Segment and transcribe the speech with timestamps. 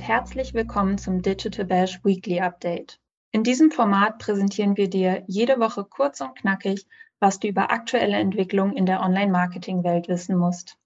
[0.00, 2.98] herzlich willkommen zum Digital Bash Weekly Update.
[3.32, 6.86] In diesem Format präsentieren wir dir jede Woche kurz und knackig,
[7.18, 10.78] was du über aktuelle Entwicklungen in der Online-Marketing-Welt wissen musst.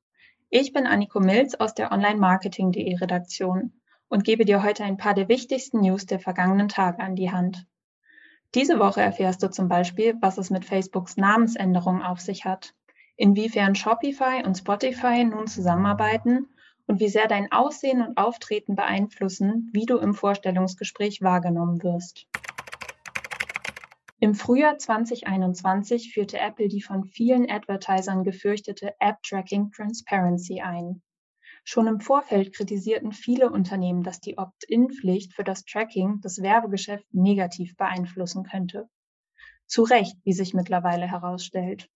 [0.51, 3.73] Ich bin Anniko Milz aus der Online-Marketing.de Redaktion
[4.09, 7.67] und gebe dir heute ein paar der wichtigsten News der vergangenen Tage an die Hand.
[8.55, 12.75] Diese Woche erfährst du zum Beispiel, was es mit Facebooks Namensänderung auf sich hat,
[13.17, 16.49] inwiefern Shopify und Spotify nun zusammenarbeiten
[16.87, 22.27] und wie sehr dein Aussehen und Auftreten beeinflussen, wie du im Vorstellungsgespräch wahrgenommen wirst.
[24.21, 31.03] Im Frühjahr 2021 führte Apple die von vielen Advertisern gefürchtete App Tracking Transparency ein.
[31.63, 37.77] Schon im Vorfeld kritisierten viele Unternehmen, dass die Opt-in-Pflicht für das Tracking das Werbegeschäft negativ
[37.77, 38.89] beeinflussen könnte.
[39.67, 41.89] Zu Recht, wie sich mittlerweile herausstellt.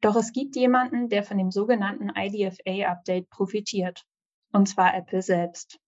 [0.00, 4.06] Doch es gibt jemanden, der von dem sogenannten IDFA-Update profitiert
[4.52, 5.78] und zwar Apple selbst.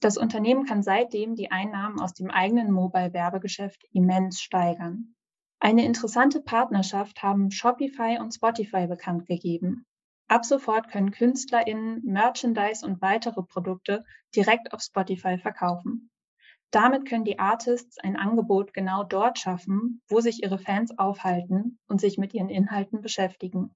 [0.00, 5.14] Das Unternehmen kann seitdem die Einnahmen aus dem eigenen Mobile-Werbegeschäft immens steigern.
[5.60, 9.86] Eine interessante Partnerschaft haben Shopify und Spotify bekannt gegeben.
[10.28, 16.10] Ab sofort können KünstlerInnen Merchandise und weitere Produkte direkt auf Spotify verkaufen.
[16.70, 22.00] Damit können die Artists ein Angebot genau dort schaffen, wo sich ihre Fans aufhalten und
[22.00, 23.74] sich mit ihren Inhalten beschäftigen.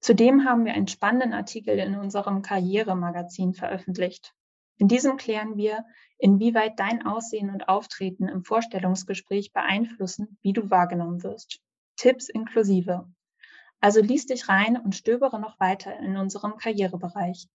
[0.00, 4.34] Zudem haben wir einen spannenden Artikel in unserem Karrieremagazin veröffentlicht.
[4.78, 5.84] In diesem klären wir,
[6.18, 11.60] inwieweit dein Aussehen und Auftreten im Vorstellungsgespräch beeinflussen, wie du wahrgenommen wirst.
[11.96, 13.08] Tipps inklusive.
[13.80, 17.48] Also lies dich rein und stöbere noch weiter in unserem Karrierebereich.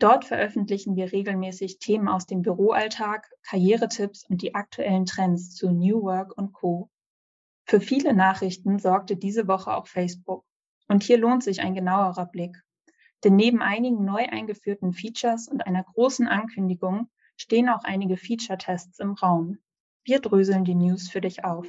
[0.00, 6.02] Dort veröffentlichen wir regelmäßig Themen aus dem Büroalltag, Karrieretipps und die aktuellen Trends zu New
[6.02, 6.90] Work und Co.
[7.66, 10.44] Für viele Nachrichten sorgte diese Woche auch Facebook.
[10.88, 12.62] Und hier lohnt sich ein genauerer Blick.
[13.24, 19.12] Denn neben einigen neu eingeführten Features und einer großen Ankündigung stehen auch einige Feature-Tests im
[19.12, 19.58] Raum.
[20.04, 21.66] Wir dröseln die News für dich auf.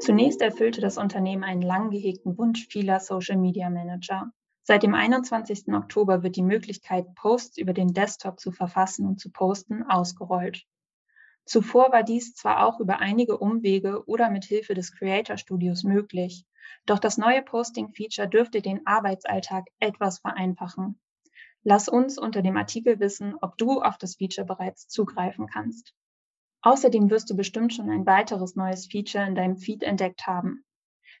[0.00, 4.32] Zunächst erfüllte das Unternehmen einen lang gehegten Wunsch vieler Social Media Manager.
[4.62, 5.68] Seit dem 21.
[5.74, 10.64] Oktober wird die Möglichkeit, Posts über den Desktop zu verfassen und zu posten, ausgerollt.
[11.50, 16.46] Zuvor war dies zwar auch über einige Umwege oder mit Hilfe des Creator Studios möglich,
[16.86, 21.00] doch das neue Posting-Feature dürfte den Arbeitsalltag etwas vereinfachen.
[21.64, 25.92] Lass uns unter dem Artikel wissen, ob du auf das Feature bereits zugreifen kannst.
[26.62, 30.64] Außerdem wirst du bestimmt schon ein weiteres neues Feature in deinem Feed entdeckt haben.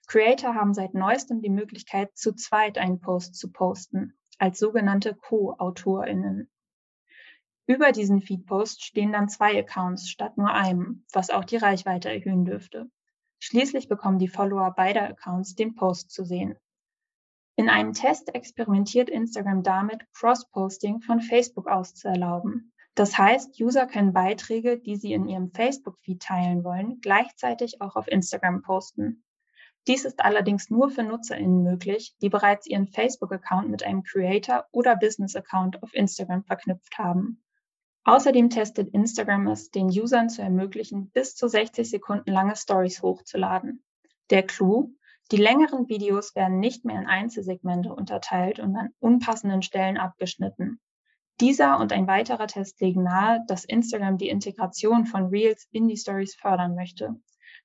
[0.06, 6.48] Creator haben seit neuestem die Möglichkeit, zu zweit einen Post zu posten, als sogenannte Co-AutorInnen.
[7.70, 12.44] Über diesen Feedpost stehen dann zwei Accounts statt nur einem, was auch die Reichweite erhöhen
[12.44, 12.90] dürfte.
[13.38, 16.56] Schließlich bekommen die Follower beider Accounts den Post zu sehen.
[17.54, 22.72] In einem Test experimentiert Instagram damit, Cross-Posting von Facebook aus zu erlauben.
[22.96, 28.08] Das heißt, User können Beiträge, die sie in ihrem Facebook-Feed teilen wollen, gleichzeitig auch auf
[28.08, 29.22] Instagram posten.
[29.86, 34.96] Dies ist allerdings nur für NutzerInnen möglich, die bereits ihren Facebook-Account mit einem Creator- oder
[34.96, 37.40] Business-Account auf Instagram verknüpft haben.
[38.04, 43.84] Außerdem testet Instagram es, den Usern zu ermöglichen, bis zu 60 Sekunden lange Stories hochzuladen.
[44.30, 44.94] Der Clou,
[45.32, 50.80] die längeren Videos werden nicht mehr in Einzelsegmente unterteilt und an unpassenden Stellen abgeschnitten.
[51.40, 55.96] Dieser und ein weiterer Test legen nahe, dass Instagram die Integration von Reels in die
[55.96, 57.16] Stories fördern möchte.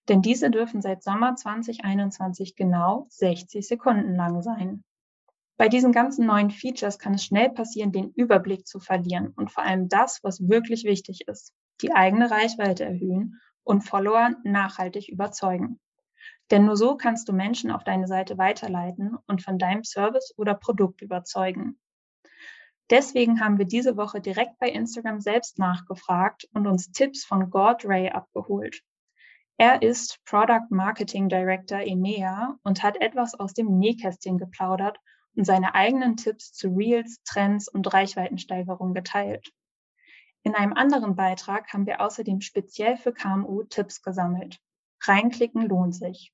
[0.07, 4.83] Denn diese dürfen seit Sommer 2021 genau 60 Sekunden lang sein.
[5.57, 9.63] Bei diesen ganzen neuen Features kann es schnell passieren, den Überblick zu verlieren und vor
[9.63, 15.79] allem das, was wirklich wichtig ist, die eigene Reichweite erhöhen und Follower nachhaltig überzeugen.
[16.51, 20.55] Denn nur so kannst du Menschen auf deine Seite weiterleiten und von deinem Service oder
[20.55, 21.79] Produkt überzeugen.
[22.89, 27.83] Deswegen haben wir diese Woche direkt bei Instagram selbst nachgefragt und uns Tipps von Gord
[27.85, 28.81] Ray abgeholt.
[29.57, 34.99] Er ist Product Marketing Director EMEA und hat etwas aus dem Nähkästchen geplaudert
[35.35, 39.51] und seine eigenen Tipps zu Reels, Trends und Reichweitensteigerung geteilt.
[40.43, 44.59] In einem anderen Beitrag haben wir außerdem speziell für KMU Tipps gesammelt.
[45.01, 46.31] Reinklicken lohnt sich.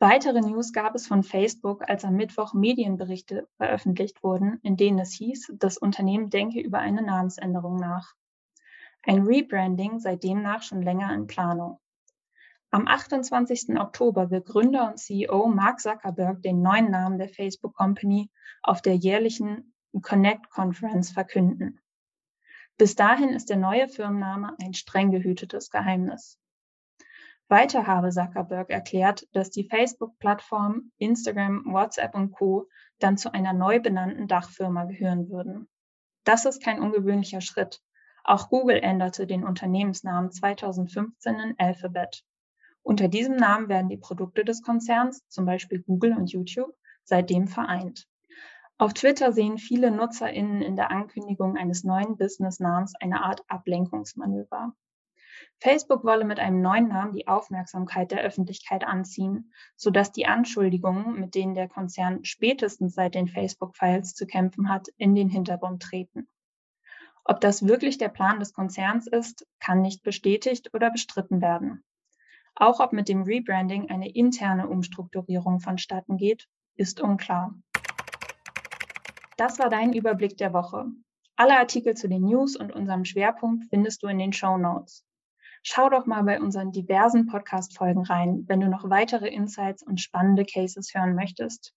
[0.00, 5.12] Weitere News gab es von Facebook, als am Mittwoch Medienberichte veröffentlicht wurden, in denen es
[5.14, 8.14] hieß, das Unternehmen denke über eine Namensänderung nach.
[9.02, 11.80] Ein Rebranding sei demnach schon länger in Planung.
[12.70, 13.78] Am 28.
[13.78, 18.30] Oktober will Gründer und CEO Mark Zuckerberg den neuen Namen der Facebook Company
[18.62, 21.80] auf der jährlichen Connect Conference verkünden.
[22.76, 26.38] Bis dahin ist der neue Firmenname ein streng gehütetes Geheimnis.
[27.48, 32.68] Weiter habe Zuckerberg erklärt, dass die Facebook-Plattform, Instagram, WhatsApp und Co.
[32.98, 35.68] dann zu einer neu benannten Dachfirma gehören würden.
[36.24, 37.80] Das ist kein ungewöhnlicher Schritt.
[38.24, 42.26] Auch Google änderte den Unternehmensnamen 2015 in Alphabet.
[42.88, 46.74] Unter diesem Namen werden die Produkte des Konzerns, zum Beispiel Google und YouTube,
[47.04, 48.08] seitdem vereint.
[48.78, 54.72] Auf Twitter sehen viele NutzerInnen in der Ankündigung eines neuen Business-Namens eine Art Ablenkungsmanöver.
[55.60, 61.34] Facebook wolle mit einem neuen Namen die Aufmerksamkeit der Öffentlichkeit anziehen, sodass die Anschuldigungen, mit
[61.34, 66.26] denen der Konzern spätestens seit den Facebook-Files zu kämpfen hat, in den Hintergrund treten.
[67.22, 71.84] Ob das wirklich der Plan des Konzerns ist, kann nicht bestätigt oder bestritten werden.
[72.54, 77.54] Auch ob mit dem Rebranding eine interne Umstrukturierung vonstatten geht, ist unklar.
[79.36, 80.86] Das war dein Überblick der Woche.
[81.36, 85.04] Alle Artikel zu den News und unserem Schwerpunkt findest du in den Show Notes.
[85.62, 90.44] Schau doch mal bei unseren diversen Podcast-Folgen rein, wenn du noch weitere Insights und spannende
[90.44, 91.74] Cases hören möchtest.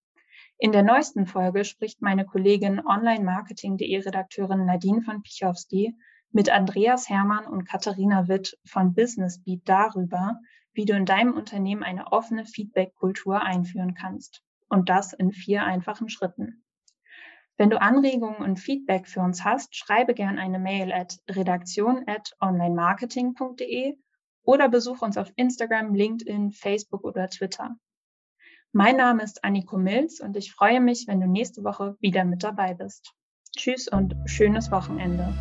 [0.57, 5.95] In der neuesten Folge spricht meine Kollegin Online-Marketing.de Redakteurin Nadine von Pichowski
[6.31, 10.39] mit Andreas Hermann und Katharina Witt von Business Beat darüber,
[10.74, 14.42] wie du in deinem Unternehmen eine offene Feedback-Kultur einführen kannst.
[14.69, 16.63] Und das in vier einfachen Schritten.
[17.57, 22.31] Wenn du Anregungen und Feedback für uns hast, schreibe gern eine Mail at redaktion at
[22.39, 23.98] onlinemarketing.de
[24.44, 27.75] oder besuch uns auf Instagram, LinkedIn, Facebook oder Twitter.
[28.72, 32.42] Mein Name ist Anniko Milz und ich freue mich, wenn du nächste Woche wieder mit
[32.42, 33.13] dabei bist.
[33.56, 35.34] Tschüss und schönes Wochenende.